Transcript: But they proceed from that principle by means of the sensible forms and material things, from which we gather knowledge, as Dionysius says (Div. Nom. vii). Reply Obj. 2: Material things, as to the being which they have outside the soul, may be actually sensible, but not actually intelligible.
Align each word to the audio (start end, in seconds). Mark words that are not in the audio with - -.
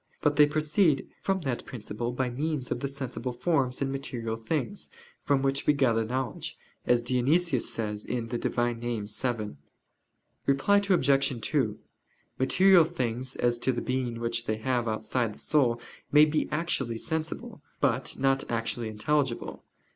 But 0.23 0.35
they 0.35 0.47
proceed 0.47 1.07
from 1.21 1.41
that 1.41 1.63
principle 1.67 2.11
by 2.11 2.31
means 2.31 2.71
of 2.71 2.79
the 2.79 2.87
sensible 2.87 3.33
forms 3.33 3.83
and 3.83 3.91
material 3.91 4.35
things, 4.35 4.89
from 5.21 5.43
which 5.43 5.67
we 5.67 5.73
gather 5.73 6.03
knowledge, 6.03 6.57
as 6.87 7.03
Dionysius 7.03 7.69
says 7.71 8.05
(Div. 8.05 8.31
Nom. 8.57 9.05
vii). 9.07 9.51
Reply 10.47 10.77
Obj. 10.89 11.41
2: 11.41 11.79
Material 12.39 12.83
things, 12.83 13.35
as 13.35 13.59
to 13.59 13.71
the 13.71 13.79
being 13.83 14.19
which 14.19 14.47
they 14.47 14.57
have 14.57 14.87
outside 14.87 15.35
the 15.35 15.39
soul, 15.39 15.79
may 16.11 16.25
be 16.25 16.49
actually 16.51 16.97
sensible, 16.97 17.61
but 17.79 18.17
not 18.17 18.43
actually 18.49 18.87
intelligible. 18.89 19.63